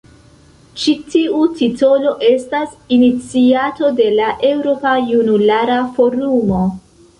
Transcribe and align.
Ĉi 0.83 0.93
tiu 1.13 1.41
titolo 1.59 2.13
estas 2.29 2.73
iniciato 2.97 3.93
de 4.01 4.09
la 4.17 4.33
Eŭropa 4.51 4.97
Junulara 5.13 5.79
Forumo. 6.01 6.67